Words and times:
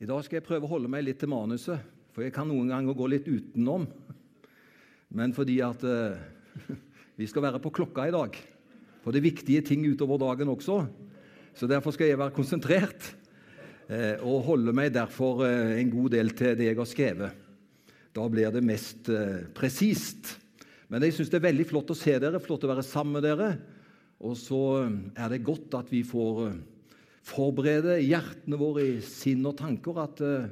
I 0.00 0.06
dag 0.08 0.22
skal 0.24 0.38
jeg 0.38 0.46
prøve 0.46 0.64
å 0.64 0.70
holde 0.70 0.88
meg 0.88 1.02
litt 1.04 1.18
til 1.20 1.28
manuset, 1.28 1.76
for 2.16 2.24
jeg 2.24 2.32
kan 2.32 2.46
noen 2.48 2.70
ganger 2.72 2.96
gå 2.96 3.08
litt 3.12 3.26
utenom. 3.28 3.82
Men 5.12 5.34
fordi 5.36 5.58
at 5.60 5.84
eh, 5.84 6.22
vi 7.20 7.28
skal 7.28 7.44
være 7.44 7.60
på 7.60 7.72
klokka 7.76 8.06
i 8.08 8.14
dag, 8.14 8.38
for 9.04 9.12
det 9.12 9.20
er 9.20 9.26
viktige 9.26 9.66
ting 9.68 9.84
utover 9.84 10.22
dagen 10.22 10.48
også. 10.54 10.78
Så 11.52 11.68
derfor 11.68 11.92
skal 11.92 12.08
jeg 12.08 12.20
være 12.22 12.32
konsentrert 12.32 13.10
eh, 13.92 14.16
og 14.24 14.46
holde 14.48 14.72
meg 14.72 14.94
derfor 14.96 15.44
eh, 15.44 15.76
en 15.82 15.92
god 15.92 16.16
del 16.16 16.32
til 16.32 16.56
det 16.56 16.70
jeg 16.70 16.80
har 16.80 16.88
skrevet. 16.88 17.46
Da 18.16 18.24
blir 18.32 18.56
det 18.56 18.64
mest 18.64 19.12
presist. 19.52 20.32
Men 20.88 21.04
jeg 21.04 21.18
syns 21.18 21.28
det 21.28 21.42
er 21.42 21.50
veldig 21.50 21.68
flott 21.68 21.92
å 21.92 22.00
se 22.06 22.16
dere, 22.24 22.40
flott 22.40 22.64
å 22.64 22.72
være 22.72 22.88
sammen 22.88 23.20
med 23.20 23.28
dere. 23.28 23.52
Og 24.24 24.32
så 24.40 24.64
er 25.12 25.28
det 25.28 25.44
godt 25.44 25.76
at 25.76 25.92
vi 25.92 26.00
får 26.08 26.46
forberede 27.26 27.98
hjertene 28.02 28.58
våre 28.60 28.86
i 28.96 29.00
sinn 29.04 29.44
og 29.48 29.58
tanker 29.60 30.00
at 30.02 30.22
uh, 30.24 30.48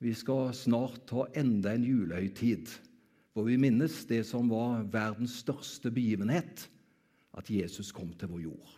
vi 0.00 0.12
skal 0.16 0.54
snart 0.56 1.10
ha 1.16 1.26
enda 1.36 1.74
en 1.74 1.84
julehøytid 1.84 2.70
hvor 3.34 3.46
vi 3.46 3.60
minnes 3.60 3.94
det 4.10 4.24
som 4.26 4.48
var 4.50 4.82
verdens 4.90 5.36
største 5.44 5.92
begivenhet, 5.94 6.64
at 7.38 7.46
Jesus 7.46 7.92
kom 7.94 8.08
til 8.18 8.32
vår 8.32 8.40
jord. 8.42 8.72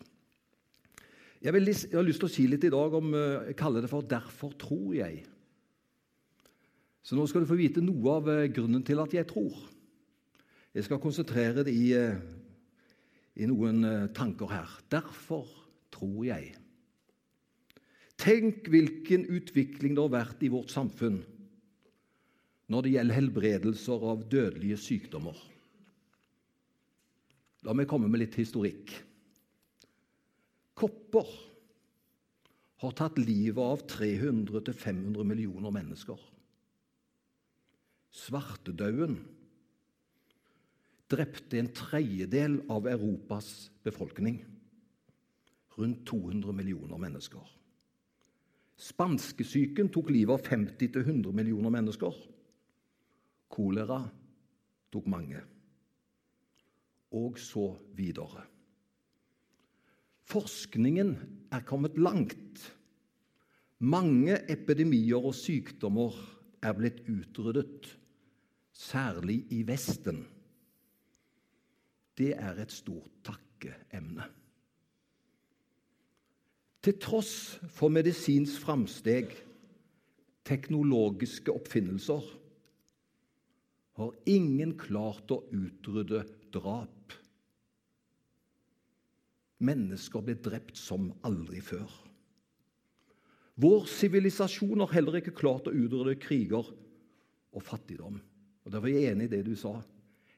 Jeg, 1.40 1.54
vil, 1.56 1.70
jeg 1.72 1.96
har 1.96 2.04
lyst 2.04 2.20
til 2.20 2.28
å 2.28 2.32
si 2.34 2.44
litt 2.46 2.66
i 2.68 2.72
dag 2.72 2.94
om 2.94 3.14
uh, 3.16 3.48
Jeg 3.48 3.56
kaller 3.58 3.82
det 3.82 3.90
for 3.90 4.04
'Derfor 4.06 4.52
tror 4.60 4.92
jeg'. 4.94 5.24
Så 7.02 7.16
nå 7.18 7.24
skal 7.26 7.42
du 7.42 7.50
få 7.50 7.58
vite 7.58 7.82
noe 7.82 8.18
av 8.20 8.28
uh, 8.28 8.46
grunnen 8.52 8.84
til 8.86 9.00
at 9.02 9.14
jeg 9.14 9.26
tror. 9.26 9.56
Jeg 10.72 10.84
skal 10.84 11.02
konsentrere 11.02 11.64
det 11.64 11.72
i, 11.74 11.90
i 13.36 13.48
noen 13.48 14.08
tanker 14.14 14.48
her. 14.48 14.70
Derfor 14.88 15.44
tror 15.92 16.24
jeg. 16.24 16.54
Tenk 18.22 18.68
hvilken 18.70 19.24
utvikling 19.34 19.96
det 19.96 20.02
har 20.04 20.12
vært 20.12 20.42
i 20.46 20.50
vårt 20.52 20.70
samfunn 20.70 21.22
når 22.70 22.84
det 22.84 22.92
gjelder 22.94 23.18
helbredelser 23.18 24.04
av 24.12 24.20
dødelige 24.30 24.78
sykdommer. 24.80 25.36
La 27.66 27.74
meg 27.76 27.88
komme 27.90 28.08
med 28.10 28.22
litt 28.22 28.36
historikk. 28.38 28.92
Kopper 30.78 31.28
har 32.82 32.94
tatt 32.98 33.18
livet 33.20 33.60
av 33.62 33.82
300-500 33.90 35.26
millioner 35.26 35.74
mennesker. 35.74 36.18
Svartedauden 38.12 39.18
drepte 41.12 41.60
en 41.60 41.70
tredjedel 41.76 42.60
av 42.72 42.88
Europas 42.90 43.70
befolkning. 43.84 44.40
Rundt 45.76 46.06
200 46.08 46.54
millioner 46.56 47.00
mennesker. 47.00 47.44
Spanskesyken 48.82 49.92
tok 49.94 50.10
livet 50.10 50.34
av 50.34 50.46
50-100 50.48 51.34
millioner 51.36 51.70
mennesker. 51.70 52.16
Kolera 53.52 54.00
tok 54.90 55.06
mange. 55.12 55.42
Og 57.14 57.38
så 57.38 57.68
videre. 57.94 58.42
Forskningen 60.32 61.14
er 61.52 61.64
kommet 61.68 61.98
langt. 62.00 62.62
Mange 63.82 64.38
epidemier 64.50 65.20
og 65.20 65.34
sykdommer 65.36 66.16
er 66.62 66.74
blitt 66.78 67.02
utryddet, 67.10 67.88
særlig 68.72 69.42
i 69.52 69.62
Vesten. 69.66 70.22
Det 72.18 72.32
er 72.34 72.62
et 72.62 72.72
stort 72.72 73.20
takkeemne. 73.26 74.28
Til 76.82 76.98
tross 76.98 77.60
for 77.70 77.92
medisinsk 77.94 78.58
framsteg, 78.64 79.30
teknologiske 80.42 81.52
oppfinnelser, 81.54 82.24
har 84.00 84.16
ingen 84.26 84.72
klart 84.80 85.30
å 85.30 85.44
utrydde 85.54 86.24
drap. 86.54 87.14
Mennesker 89.62 90.24
ble 90.26 90.34
drept 90.42 90.80
som 90.80 91.12
aldri 91.28 91.62
før. 91.62 91.86
Vår 93.62 93.86
sivilisasjon 93.86 94.80
har 94.82 94.94
heller 94.96 95.20
ikke 95.20 95.36
klart 95.38 95.68
å 95.70 95.76
utrydde 95.76 96.16
kriger 96.18 96.66
og 97.52 97.62
fattigdom. 97.62 98.18
Og 98.64 98.74
Derfor 98.74 98.90
er 98.90 98.98
jeg 98.98 99.14
enig 99.14 99.28
i 99.28 99.34
det 99.36 99.44
du 99.46 99.54
sa. 99.58 99.76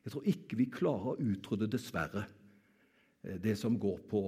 Jeg 0.05 0.13
tror 0.13 0.29
ikke 0.29 0.61
vi 0.61 0.69
klarer 0.69 1.15
å 1.15 1.21
utrydde, 1.23 1.71
dessverre, 1.73 2.27
det 3.41 3.55
som 3.57 3.79
går 3.81 4.03
på 4.11 4.21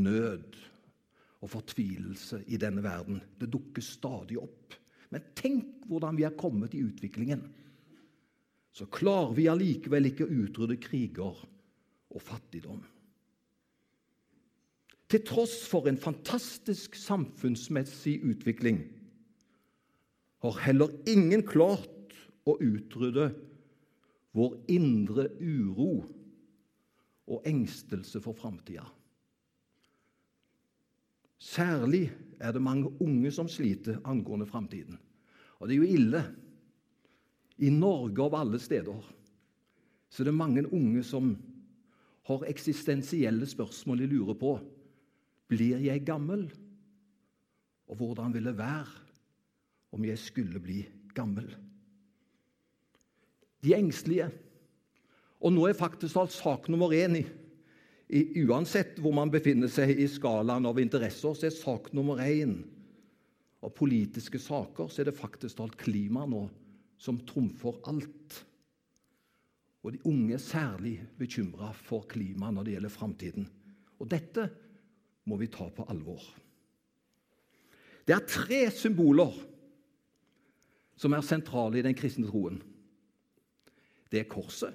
nød 0.00 0.56
og 1.40 1.50
fortvilelse 1.50 2.42
i 2.52 2.58
denne 2.60 2.82
verden. 2.84 3.20
Det 3.40 3.48
dukker 3.52 3.84
stadig 3.84 4.38
opp. 4.40 4.76
Men 5.10 5.32
tenk 5.34 5.86
hvordan 5.90 6.18
vi 6.18 6.26
er 6.28 6.36
kommet 6.38 6.76
i 6.76 6.84
utviklingen. 6.84 7.42
Så 8.70 8.86
klarer 8.92 9.34
vi 9.34 9.48
allikevel 9.50 10.10
ikke 10.10 10.28
å 10.28 10.40
utrydde 10.44 10.78
kriger 10.82 11.40
og 12.10 12.22
fattigdom. 12.22 12.82
Til 15.10 15.24
tross 15.26 15.64
for 15.66 15.88
en 15.90 15.98
fantastisk 15.98 16.94
samfunnsmessig 16.94 18.20
utvikling 18.30 18.84
har 20.44 20.60
heller 20.62 20.92
ingen 21.10 21.42
klart 21.44 22.14
å 22.46 22.54
utrydde 22.62 23.32
vår 24.38 24.54
indre 24.70 25.26
uro 25.42 25.90
og 27.30 27.46
engstelse 27.46 28.22
for 28.22 28.38
framtida. 28.38 28.86
Særlig 31.40 32.10
er 32.40 32.52
det 32.52 32.62
mange 32.62 32.90
unge 33.00 33.32
som 33.32 33.48
sliter 33.48 34.00
angående 34.04 34.46
framtiden. 34.46 34.98
Og 35.58 35.68
det 35.68 35.74
er 35.74 35.80
jo 35.80 35.94
ille. 35.96 36.20
I 37.60 37.70
Norge 37.72 38.24
av 38.24 38.36
alle 38.36 38.60
steder 38.60 39.08
så 40.10 40.22
er 40.22 40.30
det 40.30 40.36
mange 40.36 40.64
unge 40.74 41.02
som 41.06 41.32
har 42.28 42.46
eksistensielle 42.50 43.46
spørsmål 43.48 44.02
de 44.02 44.08
lurer 44.10 44.36
på. 44.36 44.54
Blir 45.50 45.80
jeg 45.84 46.04
gammel? 46.06 46.48
Og 47.90 47.98
hvordan 47.98 48.34
vil 48.34 48.50
det 48.50 48.58
være 48.58 48.90
om 49.94 50.04
jeg 50.06 50.18
skulle 50.20 50.60
bli 50.62 50.82
gammel? 51.14 51.48
De 53.64 53.74
engstelige. 53.76 54.30
Og 55.40 55.52
nå 55.52 55.66
er 55.68 55.78
faktisk 55.78 56.16
alt 56.20 56.34
sak 56.34 56.68
nummer 56.68 56.92
én 56.96 57.20
i 57.20 57.24
uansett 58.10 58.98
hvor 58.98 59.14
man 59.14 59.30
befinner 59.30 59.70
seg 59.70 59.92
i 59.94 60.08
skalaen 60.10 60.66
av 60.66 60.80
interesser, 60.82 61.34
så 61.34 61.46
er 61.46 61.54
sak 61.54 61.92
nummer 61.94 62.22
én 62.24 62.58
av 63.60 63.72
politiske 63.76 64.40
saker 64.40 64.88
så 64.88 65.02
er 65.02 65.10
det 65.10 65.18
faktisk 65.18 65.60
alt 65.60 65.76
klima 65.80 66.24
nå 66.28 66.46
som 67.00 67.20
trumfer 67.28 67.78
alt. 67.88 68.40
Og 69.80 69.94
de 69.94 70.02
unge 70.08 70.36
er 70.36 70.42
særlig 70.42 70.96
bekymra 71.16 71.70
for 71.76 72.04
klimaet 72.08 72.56
når 72.56 72.66
det 72.66 72.74
gjelder 72.74 72.92
framtiden. 72.92 73.46
Og 74.00 74.08
dette 74.10 74.48
må 75.28 75.38
vi 75.40 75.48
ta 75.52 75.68
på 75.72 75.86
alvor. 75.92 76.24
Det 78.04 78.16
er 78.16 78.26
tre 78.28 78.64
symboler 78.74 79.36
som 81.00 81.14
er 81.16 81.24
sentrale 81.24 81.80
i 81.80 81.84
den 81.84 81.96
kristne 81.96 82.28
troen. 82.28 82.58
Det 84.10 84.24
er 84.24 84.28
korset, 84.28 84.74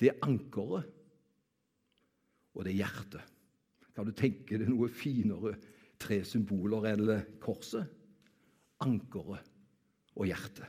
det 0.00 0.08
er 0.10 0.24
ankeret, 0.24 0.88
og 2.54 2.64
det 2.64 2.72
er 2.72 2.82
hjertet. 2.82 3.22
Kan 3.94 4.08
du 4.08 4.14
tenke 4.16 4.58
deg 4.58 4.70
noe 4.70 4.88
finere 4.92 5.54
tre 6.00 6.22
symboler 6.26 6.90
enn 6.92 7.10
korset? 7.42 7.86
Ankeret 8.80 9.50
og 10.16 10.28
hjertet. 10.28 10.68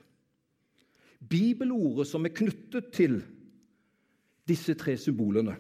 Bibelordet 1.21 2.07
som 2.09 2.25
er 2.25 2.33
knyttet 2.35 2.89
til 2.95 3.19
disse 4.49 4.73
tre 4.75 4.97
symbolene, 4.99 5.55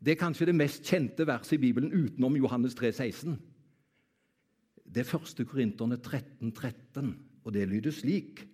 det 0.00 0.14
er 0.14 0.20
kanskje 0.22 0.48
det 0.48 0.56
mest 0.56 0.86
kjente 0.88 1.26
verset 1.28 1.58
i 1.58 1.60
Bibelen 1.60 1.92
utenom 1.92 2.38
Johannes 2.40 2.74
3, 2.74 2.88
16. 2.88 3.34
Det 4.88 5.04
er 5.04 5.10
1. 5.12 5.42
Korinterne 5.46 5.98
13, 6.00 6.52
13, 6.56 7.10
og 7.44 7.52
det 7.52 7.68
lyder 7.68 7.92
slik 7.92 8.46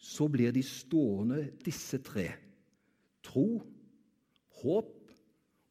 Så 0.00 0.28
blir 0.28 0.50
de 0.50 0.62
stående, 0.62 1.50
disse 1.64 1.98
tre. 2.02 2.30
Tro, 3.22 3.60
håp 4.62 4.99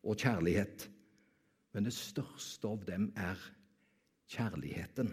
og 0.10 0.18
kjærlighet. 0.18 0.90
Men 1.74 1.86
det 1.86 1.94
største 1.94 2.68
av 2.68 2.82
dem 2.88 3.10
er 3.18 3.38
kjærligheten. 4.30 5.12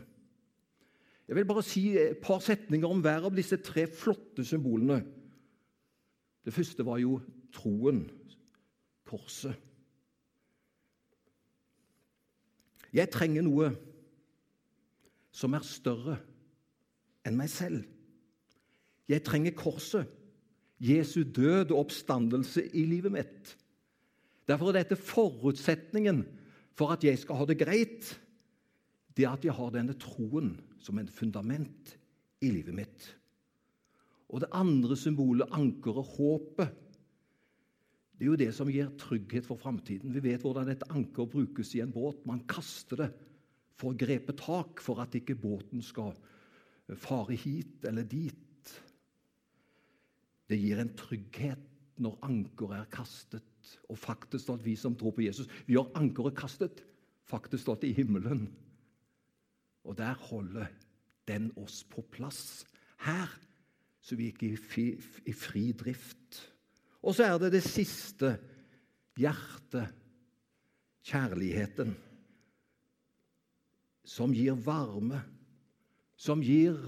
Jeg 1.26 1.36
vil 1.36 1.48
bare 1.48 1.64
si 1.66 1.88
et 1.98 2.20
par 2.22 2.40
setninger 2.44 2.88
om 2.88 3.02
hver 3.04 3.26
av 3.28 3.34
disse 3.36 3.58
tre 3.60 3.86
flotte 3.90 4.44
symbolene. 4.46 5.00
Det 6.46 6.54
første 6.54 6.86
var 6.86 7.00
jo 7.02 7.18
troen, 7.52 8.04
korset. 9.06 9.56
Jeg 12.94 13.10
trenger 13.12 13.44
noe 13.44 13.72
som 15.34 15.54
er 15.58 15.66
større 15.66 16.16
enn 17.26 17.36
meg 17.36 17.50
selv. 17.52 17.82
Jeg 19.10 19.24
trenger 19.26 19.54
korset, 19.58 20.06
Jesu 20.80 21.22
død 21.24 21.72
og 21.72 21.86
oppstandelse 21.86 22.62
i 22.76 22.84
livet 22.88 23.12
mitt. 23.12 23.56
Derfor 24.46 24.70
er 24.70 24.80
dette 24.80 24.98
forutsetningen 24.98 26.22
for 26.76 26.94
at 26.94 27.04
jeg 27.04 27.18
skal 27.18 27.40
ha 27.40 27.46
det 27.48 27.58
greit. 27.60 28.14
det 29.16 29.24
er 29.24 29.32
at 29.32 29.44
jeg 29.44 29.54
har 29.56 29.70
denne 29.72 29.94
troen 29.96 30.58
som 30.78 30.98
en 31.00 31.08
fundament 31.08 31.94
i 32.44 32.50
livet 32.52 32.74
mitt. 32.76 33.06
Og 34.28 34.42
det 34.42 34.50
andre 34.52 34.96
symbolet, 34.98 35.48
ankeret, 35.56 36.04
håpet, 36.18 36.74
det 38.16 38.24
er 38.24 38.30
jo 38.30 38.40
det 38.40 38.50
som 38.56 38.68
gir 38.72 38.92
trygghet 39.00 39.46
for 39.48 39.60
framtiden. 39.60 40.12
Vi 40.12 40.22
vet 40.24 40.44
hvordan 40.44 40.68
et 40.72 40.84
anker 40.88 41.28
brukes 41.28 41.74
i 41.76 41.82
en 41.84 41.92
båt. 41.92 42.22
Man 42.28 42.44
kaster 42.48 43.02
det 43.02 43.10
for 43.76 43.92
å 43.92 43.98
grepe 43.98 44.32
tak 44.36 44.80
for 44.84 45.02
at 45.04 45.16
ikke 45.18 45.36
båten 45.36 45.84
skal 45.84 46.14
fare 46.96 47.36
hit 47.36 47.84
eller 47.88 48.06
dit. 48.08 48.72
Det 50.48 50.56
gir 50.60 50.80
en 50.80 50.94
trygghet 50.96 52.00
når 52.00 52.16
ankeret 52.24 52.80
er 52.80 52.90
kastet. 52.92 53.55
Og 53.88 53.98
faktisk 53.98 54.50
at 54.54 54.64
vi 54.64 54.76
som 54.76 54.96
tror 54.96 55.14
på 55.16 55.24
Jesus, 55.26 55.48
vi 55.66 55.78
har 55.78 55.90
ankeret 55.98 56.36
kastet. 56.38 56.84
Faktisk 57.26 57.66
stått 57.66 57.84
i 57.84 57.94
himmelen. 57.96 58.46
Og 59.86 59.98
der 59.98 60.14
holder 60.28 60.70
den 61.28 61.50
oss 61.58 61.82
på 61.90 62.04
plass. 62.12 62.66
Her 63.02 63.30
så 64.06 64.14
vi 64.14 64.30
ikke 64.30 64.52
er 64.54 65.06
i 65.26 65.32
fri 65.34 65.72
drift. 65.74 66.38
Og 67.02 67.14
så 67.14 67.26
er 67.26 67.38
det 67.42 67.56
det 67.56 67.62
siste 67.66 68.36
hjertet, 69.18 69.90
kjærligheten, 71.06 71.94
som 74.06 74.34
gir 74.34 74.54
varme, 74.62 75.20
som 76.18 76.42
gir 76.42 76.78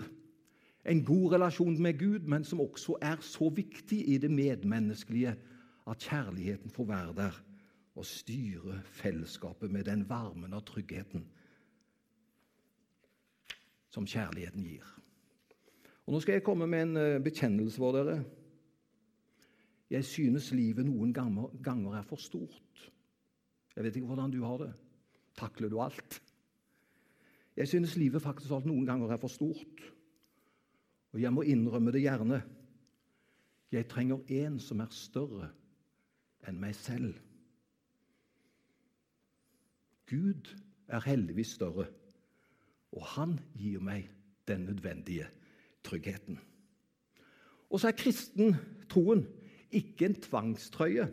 en 0.89 1.03
god 1.05 1.35
relasjon 1.35 1.77
med 1.83 1.99
Gud, 1.99 2.27
men 2.27 2.47
som 2.47 2.63
også 2.63 2.97
er 3.03 3.19
så 3.23 3.51
viktig 3.55 4.01
i 4.09 4.19
det 4.19 4.31
medmenneskelige 4.31 5.35
at 5.88 5.99
kjærligheten 6.05 6.70
får 6.70 6.85
være 6.85 7.14
der 7.17 7.43
og 7.99 8.06
styre 8.06 8.81
fellesskapet 8.85 9.70
med 9.70 9.85
den 9.85 10.08
varmen 10.08 10.55
og 10.55 10.64
tryggheten 10.67 11.25
som 13.90 14.06
kjærligheten 14.06 14.62
gir. 14.62 14.85
Og 16.06 16.12
Nå 16.12 16.20
skal 16.20 16.38
jeg 16.38 16.44
komme 16.46 16.67
med 16.67 16.82
en 16.82 16.96
eh, 16.96 17.23
bekjennelse 17.25 17.76
for 17.76 17.93
dere. 17.96 18.23
Jeg 19.90 20.05
synes 20.05 20.52
livet 20.52 20.87
noen 20.87 21.12
ganger 21.12 21.96
er 21.99 22.05
for 22.06 22.20
stort. 22.20 22.85
Jeg 23.76 23.85
vet 23.85 23.96
ikke 23.96 24.06
hvordan 24.06 24.32
du 24.32 24.43
har 24.44 24.58
det. 24.62 24.73
Takler 25.37 25.69
du 25.69 25.81
alt? 25.81 26.20
Jeg 27.56 27.69
synes 27.69 27.96
livet 27.96 28.23
faktisk 28.23 28.52
alt 28.52 28.69
noen 28.69 28.87
ganger 28.87 29.11
er 29.12 29.20
for 29.20 29.32
stort. 29.32 29.85
Og 31.12 31.23
jeg 31.23 31.32
må 31.32 31.43
innrømme 31.43 31.93
det 31.93 32.05
gjerne. 32.05 32.43
Jeg 33.73 33.88
trenger 33.88 34.25
en 34.29 34.58
som 34.61 34.81
er 34.81 34.93
større 34.94 35.50
enn 36.46 36.61
meg 36.61 36.76
selv. 36.79 37.17
Gud 40.08 40.55
er 40.88 41.05
heldigvis 41.05 41.56
større, 41.58 41.88
og 42.93 43.05
han 43.17 43.37
gir 43.58 43.82
meg 43.85 44.08
den 44.49 44.64
nødvendige 44.70 45.26
tryggheten. 45.85 46.38
Og 47.69 47.81
så 47.81 47.90
er 47.90 47.99
kristen 47.99 48.56
troen 48.88 49.26
ikke 49.75 50.08
en 50.08 50.20
tvangstrøye 50.25 51.08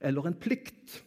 eller 0.00 0.26
en 0.26 0.40
plikt. 0.40 1.04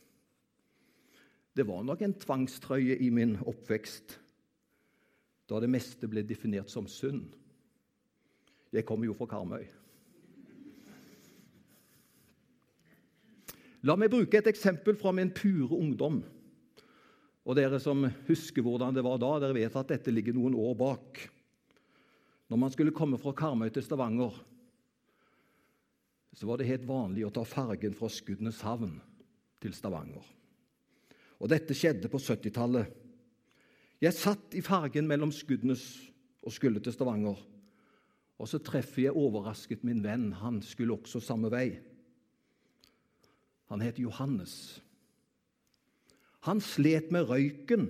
Det 1.57 1.67
var 1.67 1.83
nok 1.83 2.01
en 2.01 2.15
tvangstrøye 2.15 2.97
i 3.03 3.09
min 3.09 3.35
oppvekst 3.43 4.19
da 5.47 5.59
det 5.63 5.69
meste 5.71 6.07
ble 6.11 6.25
definert 6.27 6.71
som 6.71 6.87
synd. 6.91 7.29
Jeg 8.71 8.85
kommer 8.85 9.07
jo 9.07 9.15
fra 9.15 9.29
Karmøy. 9.31 9.63
La 13.85 13.95
meg 13.99 14.09
bruke 14.09 14.39
et 14.39 14.49
eksempel 14.49 14.97
fra 14.97 15.13
min 15.13 15.29
pure 15.33 15.75
ungdom. 15.77 16.21
Og 17.47 17.55
Dere 17.55 17.79
som 17.79 18.03
husker 18.27 18.65
hvordan 18.65 18.95
det 18.95 19.03
var 19.05 19.19
da, 19.21 19.37
dere 19.39 19.55
vet 19.55 19.75
at 19.79 19.93
dette 19.93 20.11
ligger 20.11 20.35
noen 20.35 20.57
år 20.57 20.73
bak. 20.79 21.21
Når 22.47 22.59
man 22.59 22.73
skulle 22.73 22.95
komme 22.95 23.19
fra 23.21 23.35
Karmøy 23.35 23.69
til 23.71 23.85
Stavanger, 23.85 24.35
så 26.37 26.47
var 26.47 26.59
det 26.59 26.69
helt 26.69 26.87
vanlig 26.87 27.25
å 27.25 27.33
ta 27.33 27.43
fergen 27.47 27.95
fra 27.97 28.09
Skudeneshavn 28.11 28.97
til 29.63 29.73
Stavanger. 29.73 30.25
Og 31.37 31.49
Dette 31.51 31.75
skjedde 31.77 32.09
på 32.11 32.19
70-tallet. 32.21 32.89
Jeg 34.01 34.13
satt 34.13 34.53
i 34.57 34.61
fergen 34.61 35.07
mellom 35.09 35.31
Skudenes 35.33 35.85
og 36.45 36.53
skulle 36.53 36.81
til 36.83 36.93
Stavanger. 36.93 37.39
Og 38.37 38.49
så 38.49 38.59
treffer 38.61 39.07
jeg 39.07 39.17
overrasket 39.17 39.85
min 39.87 40.03
venn. 40.03 40.29
Han 40.43 40.59
skulle 40.61 40.93
også 40.93 41.21
samme 41.23 41.49
vei. 41.53 41.79
Han 43.67 43.83
het 43.83 43.99
Johannes. 43.99 44.81
Han 46.47 46.61
slet 46.63 47.11
med 47.11 47.27
røyken, 47.27 47.89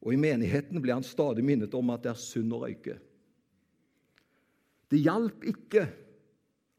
og 0.00 0.14
i 0.14 0.20
menigheten 0.20 0.80
ble 0.80 0.94
han 0.96 1.04
stadig 1.04 1.44
minnet 1.44 1.74
om 1.76 1.92
at 1.92 2.06
det 2.06 2.14
er 2.14 2.22
synd 2.22 2.54
å 2.56 2.62
røyke. 2.62 2.96
Det 4.90 5.02
hjalp 5.04 5.44
ikke 5.46 5.84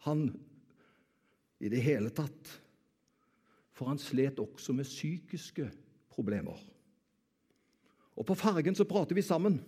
han 0.07 0.25
i 1.61 1.69
det 1.69 1.83
hele 1.85 2.09
tatt, 2.09 2.55
for 3.71 3.91
han 3.91 4.01
slet 4.01 4.41
også 4.41 4.73
med 4.73 4.89
psykiske 4.89 5.67
problemer. 6.11 6.57
Og 8.17 8.25
På 8.27 8.35
Fargen 8.35 8.75
så 8.75 8.85
prater 8.89 9.15
vi 9.15 9.23
sammen. 9.25 9.61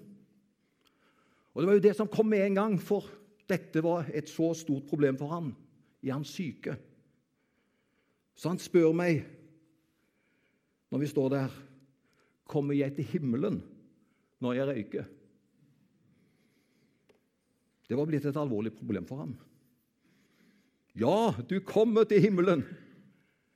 Og 1.53 1.61
Det 1.61 1.67
var 1.67 1.77
jo 1.77 1.85
det 1.85 1.95
som 1.95 2.09
kom 2.09 2.27
med 2.33 2.47
en 2.47 2.57
gang, 2.57 2.79
for 2.81 3.05
dette 3.49 3.81
var 3.85 4.09
et 4.13 4.29
så 4.29 4.51
stort 4.57 4.89
problem 4.89 5.17
for 5.17 5.29
han 5.29 5.53
i 6.01 6.09
hans 6.09 6.33
syke. 6.33 6.75
Så 8.35 8.51
han 8.51 8.61
spør 8.61 8.93
meg 8.97 9.23
når 10.93 11.03
vi 11.03 11.09
står 11.09 11.29
der 11.33 11.59
Kommer 12.49 12.75
jeg 12.75 12.93
til 12.97 13.07
himmelen 13.07 13.61
når 14.43 14.57
jeg 14.57 14.67
røyker? 14.67 15.05
Det 17.87 17.97
var 17.97 18.09
blitt 18.09 18.25
et 18.27 18.37
alvorlig 18.37 18.73
problem 18.75 19.07
for 19.07 19.21
ham. 19.23 19.31
Ja, 20.93 21.33
du 21.49 21.55
kommer 21.65 22.05
til 22.05 22.21
himmelen, 22.21 22.65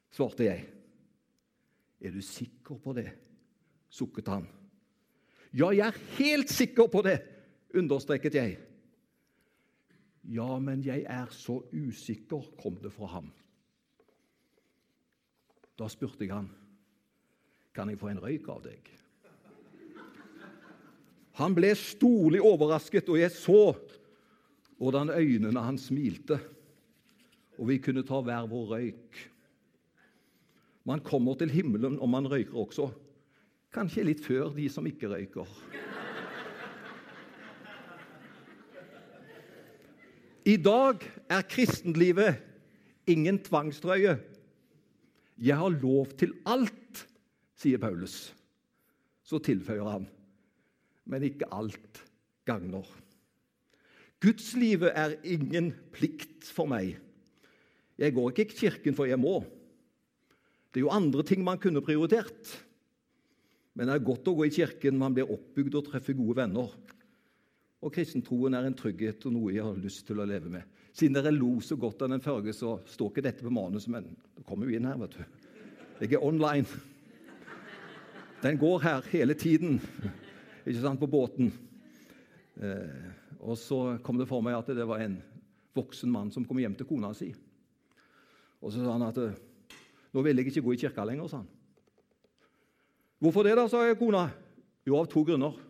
svarte 0.09 0.47
jeg. 0.47 0.63
Er 2.01 2.15
du 2.15 2.21
sikker 2.23 2.79
på 2.81 2.95
det? 2.95 3.11
sukket 3.89 4.27
han. 4.31 4.47
Ja, 5.55 5.71
jeg 5.71 5.87
er 5.87 5.99
helt 6.17 6.51
sikker 6.51 6.89
på 6.91 7.01
det, 7.05 7.17
understreket 7.75 8.35
jeg. 8.35 8.57
Ja, 10.27 10.57
men 10.59 10.83
jeg 10.85 11.05
er 11.07 11.31
så 11.31 11.61
usikker, 11.71 12.43
kom 12.59 12.77
det 12.83 12.91
fra 12.93 13.07
ham. 13.15 13.31
Da 15.77 15.87
spurte 15.91 16.25
jeg 16.25 16.33
han, 16.33 16.49
kan 17.75 17.89
jeg 17.91 17.99
få 18.01 18.09
en 18.09 18.21
røyk 18.21 18.47
av 18.49 18.63
deg? 18.65 18.93
Han 21.37 21.53
ble 21.53 21.69
storlig 21.77 22.41
overrasket, 22.41 23.09
og 23.13 23.19
jeg 23.21 23.29
så 23.35 23.75
hvordan 24.81 25.13
øynene 25.13 25.61
hans 25.61 25.89
smilte. 25.91 26.39
Og 27.57 27.69
vi 27.69 27.77
kunne 27.81 28.05
ta 28.05 28.21
hver 28.21 28.47
vår 28.49 28.71
røyk. 28.73 29.19
Man 30.87 31.01
kommer 31.05 31.37
til 31.37 31.51
himmelen 31.53 31.99
om 32.01 32.09
man 32.09 32.29
røyker 32.29 32.57
også. 32.57 32.87
Kanskje 33.73 34.05
litt 34.07 34.23
før 34.23 34.49
de 34.55 34.65
som 34.71 34.85
ikke 34.89 35.09
røyker. 35.11 35.49
I 40.47 40.55
dag 40.63 41.03
er 41.27 41.43
kristenlivet 41.51 42.39
ingen 43.09 43.37
tvangstrøye. 43.43 44.15
Jeg 45.37 45.57
har 45.59 45.73
lov 45.81 46.13
til 46.17 46.33
alt, 46.49 47.03
sier 47.57 47.81
Paulus. 47.81 48.31
Så 49.27 49.39
tilføyer 49.43 49.85
han, 49.85 50.07
men 51.05 51.25
ikke 51.27 51.49
alt 51.53 52.01
gagner. 52.47 52.87
Gudslivet 54.23 54.95
er 54.97 55.17
ingen 55.27 55.73
plikt 55.93 56.47
for 56.49 56.69
meg. 56.69 56.95
Jeg 57.97 58.13
går 58.15 58.31
ikke 58.31 58.47
i 58.47 58.59
kirken 58.65 58.97
for 58.97 59.09
jeg 59.09 59.19
må. 59.21 59.41
Det 60.71 60.81
er 60.81 60.87
jo 60.87 60.93
andre 60.93 61.25
ting 61.25 61.43
man 61.45 61.61
kunne 61.61 61.83
prioritert. 61.85 62.55
Men 63.77 63.89
det 63.89 63.97
er 63.97 64.07
godt 64.07 64.29
å 64.29 64.33
gå 64.37 64.47
i 64.47 64.53
kirken, 64.53 64.97
man 64.97 65.13
blir 65.13 65.29
oppbygd 65.29 65.75
og 65.77 65.91
treffer 65.91 66.17
gode 66.17 66.39
venner. 66.39 66.71
Og 67.85 67.93
kristentroen 67.93 68.57
er 68.57 68.65
en 68.65 68.77
trygghet 68.77 69.25
og 69.29 69.35
noe 69.35 69.53
jeg 69.53 69.65
har 69.65 69.77
lyst 69.81 70.07
til 70.07 70.19
å 70.19 70.25
leve 70.25 70.49
med. 70.49 70.65
Siden 70.97 71.13
dere 71.13 71.33
lo 71.35 71.59
så 71.61 71.77
godt 71.77 72.01
av 72.01 72.09
den 72.09 72.23
førre, 72.23 72.53
så 72.55 72.79
står 72.89 73.11
ikke 73.11 73.25
dette 73.27 73.45
på 73.45 73.53
manus, 73.53 73.85
men 73.91 74.07
det 74.33 74.45
kommer 74.47 74.65
jo 74.65 74.77
inn 74.79 74.87
her, 74.89 74.97
vet 75.03 75.17
du. 75.19 75.43
Jeg 76.01 76.15
er 76.17 76.25
online. 76.25 76.65
Den 78.41 78.57
går 78.57 78.81
her 78.81 79.05
hele 79.11 79.35
tiden, 79.37 79.77
ikke 80.65 80.81
sant, 80.81 81.01
på 81.01 81.09
båten. 81.09 81.51
Eh, 82.57 83.11
og 83.45 83.57
så 83.61 83.81
kom 84.05 84.17
det 84.17 84.29
for 84.29 84.41
meg 84.45 84.57
at 84.57 84.73
det 84.73 84.85
var 84.89 85.03
en 85.03 85.19
voksen 85.77 86.09
mann 86.09 86.33
som 86.33 86.45
kom 86.45 86.57
hjem 86.61 86.77
til 86.77 86.89
kona 86.89 87.13
si. 87.17 87.29
Og 88.57 88.73
så 88.73 88.81
sa 88.81 88.95
han 88.95 89.05
at 89.05 89.21
nå 90.13 90.25
vil 90.25 90.41
jeg 90.41 90.49
ikke 90.49 90.65
gå 90.65 90.73
i 90.73 90.81
kirka 90.81 91.05
lenger. 91.05 91.29
sa 91.29 91.43
han. 91.43 91.49
Hvorfor 93.21 93.45
det, 93.45 93.53
da, 93.57 93.67
sa 93.69 93.85
jeg 93.85 93.99
kona. 94.01 94.27
Jo, 94.85 94.97
av 94.97 95.09
to 95.11 95.21
grunner. 95.25 95.66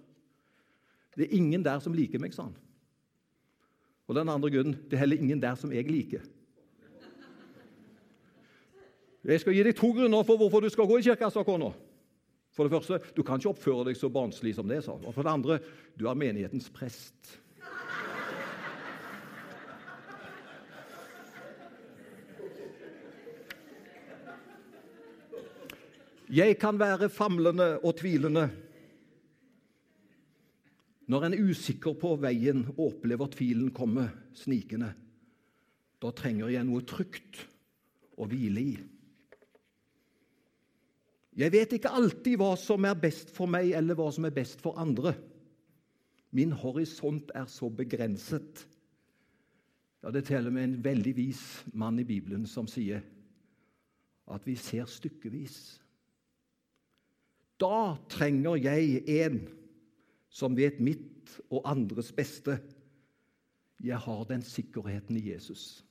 Det 1.17 1.25
er 1.25 1.37
ingen 1.39 1.63
der 1.65 1.81
som 1.81 1.95
liker 1.97 2.21
meg, 2.21 2.35
sa 2.35 2.45
han. 2.45 2.55
Og 4.07 4.15
den 4.15 4.29
andre 4.29 4.51
grunnen 4.53 4.77
det 4.87 4.95
er 4.95 5.03
heller 5.03 5.19
ingen 5.19 5.41
der 5.41 5.57
som 5.59 5.73
jeg 5.73 5.89
liker. 5.89 6.21
Jeg 9.27 9.41
skal 9.43 9.57
gi 9.57 9.63
deg 9.65 9.75
to 9.75 9.89
grunner 9.91 10.23
for 10.23 10.39
hvorfor 10.39 10.63
du 10.63 10.69
skal 10.71 10.87
gå 10.87 11.01
i 11.01 11.07
kirka, 11.09 11.27
sa 11.33 11.43
kona. 11.43 11.73
For 12.55 12.63
det 12.65 12.71
første, 12.77 13.01
du 13.17 13.25
kan 13.25 13.41
ikke 13.41 13.51
oppføre 13.51 13.89
deg 13.89 13.97
så 13.99 14.07
barnslig 14.13 14.53
som 14.55 14.69
det. 14.69 14.79
sa 14.85 14.95
Og 14.95 15.11
for 15.11 15.25
det 15.25 15.33
andre, 15.33 15.59
du 15.99 16.07
er 16.07 16.15
menighetens 16.15 16.69
prest. 16.71 17.35
Jeg 26.27 26.57
kan 26.59 26.79
være 26.79 27.09
famlende 27.09 27.77
og 27.83 27.95
tvilende. 27.99 28.49
Når 31.07 31.23
en 31.23 31.35
er 31.37 31.49
usikker 31.49 31.95
på 31.99 32.15
veien 32.19 32.65
og 32.73 32.81
opplever 32.89 33.29
tvilen 33.31 33.71
komme 33.75 34.09
snikende, 34.35 34.91
da 36.03 36.11
trenger 36.13 36.51
jeg 36.51 36.67
noe 36.67 36.83
trygt 36.85 37.39
å 38.19 38.27
hvile 38.27 38.63
i. 38.63 38.75
Jeg 41.37 41.53
vet 41.53 41.75
ikke 41.77 41.93
alltid 41.93 42.39
hva 42.41 42.55
som 42.59 42.85
er 42.89 42.97
best 42.99 43.29
for 43.33 43.49
meg, 43.49 43.71
eller 43.77 43.97
hva 43.97 44.09
som 44.13 44.25
er 44.27 44.33
best 44.35 44.61
for 44.63 44.77
andre. 44.81 45.13
Min 46.35 46.51
horisont 46.51 47.31
er 47.37 47.45
så 47.49 47.69
begrenset. 47.69 48.65
Ja, 50.03 50.11
Det 50.11 50.25
og 50.31 50.53
med 50.53 50.63
en 50.63 50.83
veldig 50.83 51.15
vis 51.15 51.63
mann 51.73 51.99
i 51.99 52.05
Bibelen 52.05 52.45
som 52.45 52.67
sier 52.67 53.01
at 54.27 54.45
vi 54.45 54.55
ser 54.55 54.85
stykkevis. 54.85 55.79
Da 57.59 57.95
trenger 58.09 58.57
jeg 58.59 59.03
en 59.21 59.39
som 60.37 60.53
vet 60.57 60.77
mitt 60.83 61.33
og 61.49 61.65
andres 61.65 62.11
beste. 62.15 62.59
Jeg 63.81 63.97
har 64.03 64.23
den 64.29 64.43
sikkerheten 64.45 65.17
i 65.17 65.29
Jesus. 65.31 65.83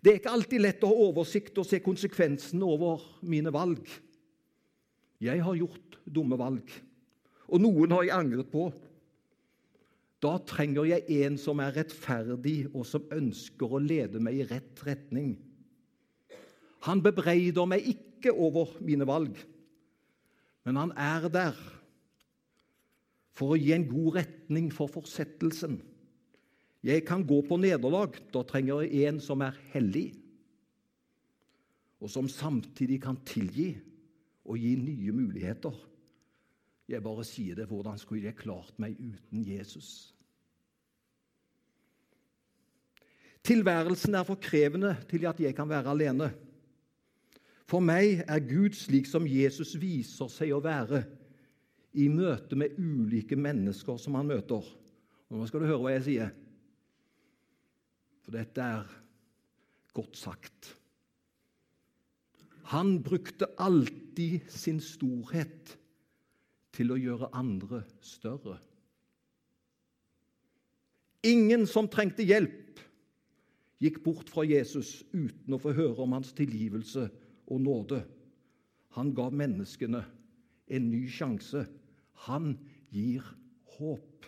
Det 0.00 0.12
er 0.12 0.18
ikke 0.20 0.34
alltid 0.36 0.62
lett 0.62 0.84
å 0.84 0.90
ha 0.90 1.06
oversikt 1.08 1.56
og 1.58 1.66
se 1.66 1.80
konsekvensene 1.82 2.64
over 2.64 3.02
mine 3.26 3.50
valg. 3.54 3.88
Jeg 5.22 5.40
har 5.42 5.56
gjort 5.56 5.96
dumme 6.04 6.36
valg, 6.38 6.68
og 7.48 7.62
noen 7.62 7.94
har 7.96 8.04
jeg 8.04 8.18
angret 8.18 8.52
på. 8.52 8.68
Da 10.22 10.36
trenger 10.48 10.86
jeg 10.88 11.24
en 11.24 11.40
som 11.40 11.60
er 11.64 11.74
rettferdig, 11.76 12.68
og 12.76 12.84
som 12.88 13.08
ønsker 13.12 13.72
å 13.72 13.80
lede 13.80 14.20
meg 14.22 14.42
i 14.42 14.46
rett 14.48 14.84
retning. 14.86 15.34
Han 16.86 17.02
bebreider 17.02 17.66
meg 17.68 17.88
ikke 17.90 18.32
over 18.32 18.76
mine 18.84 19.08
valg, 19.08 19.40
men 20.66 20.78
han 20.80 20.92
er 20.98 21.28
der 21.30 21.58
for 23.36 23.54
å 23.54 23.58
gi 23.60 23.70
en 23.76 23.84
god 23.86 24.16
retning 24.16 24.70
for 24.74 24.90
fortsettelsen. 24.90 25.78
Jeg 26.86 27.04
kan 27.06 27.22
gå 27.26 27.38
på 27.46 27.58
nederlag. 27.60 28.16
Da 28.34 28.42
trenger 28.46 28.82
jeg 28.82 29.06
en 29.06 29.20
som 29.22 29.44
er 29.46 29.58
hellig, 29.74 30.08
og 32.02 32.10
som 32.12 32.28
samtidig 32.30 32.98
kan 33.04 33.18
tilgi 33.28 33.74
og 34.46 34.58
gi 34.60 34.74
nye 34.80 35.14
muligheter. 35.14 35.74
Jeg 36.90 37.02
bare 37.02 37.24
sier 37.26 37.58
det. 37.58 37.68
Hvordan 37.70 37.98
skulle 37.98 38.28
jeg 38.28 38.38
klart 38.38 38.74
meg 38.82 38.98
uten 38.98 39.46
Jesus? 39.46 40.12
Tilværelsen 43.46 44.18
er 44.18 44.26
for 44.26 44.38
krevende 44.42 44.96
til 45.10 45.26
at 45.30 45.38
jeg 45.42 45.54
kan 45.54 45.70
være 45.70 45.94
alene. 45.94 46.32
For 47.66 47.82
meg 47.82 48.22
er 48.30 48.42
Gud 48.46 48.76
slik 48.78 49.08
som 49.10 49.26
Jesus 49.26 49.74
viser 49.82 50.30
seg 50.30 50.52
å 50.54 50.62
være 50.62 51.02
i 51.98 52.06
møte 52.12 52.58
med 52.58 52.76
ulike 52.78 53.38
mennesker 53.38 53.98
som 53.98 54.18
han 54.18 54.28
møter. 54.28 54.62
Og 55.26 55.40
nå 55.40 55.48
skal 55.48 55.64
du 55.64 55.70
høre 55.70 55.82
hva 55.82 55.94
jeg 55.96 56.04
sier. 56.06 56.34
For 58.22 58.36
dette 58.36 58.62
er 58.62 58.92
godt 59.96 60.18
sagt. 60.18 60.70
Han 62.70 63.00
brukte 63.02 63.48
alltid 63.62 64.46
sin 64.50 64.78
storhet 64.82 65.76
til 66.76 66.92
å 66.92 67.00
gjøre 67.00 67.32
andre 67.34 67.82
større. 68.04 68.58
Ingen 71.26 71.64
som 71.70 71.88
trengte 71.90 72.26
hjelp, 72.26 72.78
gikk 73.82 74.02
bort 74.04 74.30
fra 74.30 74.44
Jesus 74.46 75.00
uten 75.12 75.54
å 75.54 75.60
få 75.60 75.74
høre 75.76 75.98
om 76.04 76.14
hans 76.16 76.30
tilgivelse 76.36 77.08
og 77.46 77.60
nåde. 77.62 78.02
Han 78.96 79.12
ga 79.14 79.28
menneskene 79.30 80.04
en 80.66 80.88
ny 80.90 81.04
sjanse. 81.12 81.66
Han 82.26 82.54
gir 82.90 83.24
håp. 83.76 84.26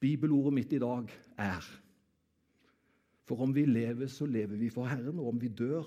Bibelordet 0.00 0.54
mitt 0.54 0.72
i 0.76 0.80
dag 0.82 1.10
er 1.40 1.66
for 3.26 3.42
om 3.42 3.50
vi 3.54 3.64
lever, 3.66 4.06
så 4.06 4.26
lever 4.26 4.54
vi 4.60 4.68
for 4.70 4.86
Herren, 4.86 5.18
og 5.18 5.32
om 5.32 5.40
vi 5.42 5.50
dør, 5.50 5.86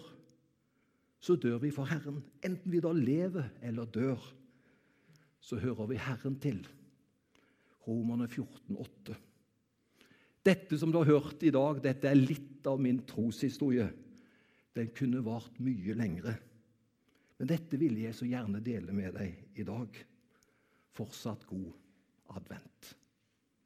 så 1.24 1.38
dør 1.40 1.62
vi 1.64 1.72
for 1.72 1.88
Herren. 1.88 2.20
Enten 2.44 2.72
vi 2.72 2.82
da 2.84 2.92
lever 2.96 3.48
eller 3.64 3.88
dør, 3.88 4.20
så 5.40 5.60
hører 5.60 5.88
vi 5.88 6.02
Herren 6.04 6.36
til. 6.44 6.60
Romerne 7.88 8.28
14, 8.28 8.76
8. 8.76 9.16
Dette 10.46 10.78
som 10.80 10.92
du 10.92 11.00
har 11.00 11.08
hørt 11.08 11.44
i 11.48 11.52
dag, 11.56 11.80
dette 11.84 12.12
er 12.12 12.20
litt 12.20 12.68
av 12.68 12.80
min 12.82 13.00
troshistorie. 13.08 13.88
Den 14.78 14.92
kunne 14.96 15.24
vart 15.26 15.58
mye 15.64 15.96
lengre. 15.98 16.36
Men 17.40 17.50
dette 17.50 17.80
ville 17.80 18.04
jeg 18.04 18.18
så 18.18 18.28
gjerne 18.28 18.62
dele 18.64 18.94
med 18.96 19.16
deg 19.16 19.60
i 19.60 19.66
dag. 19.68 20.00
Fortsatt 20.96 21.46
god 21.50 21.72
advent. 22.36 22.94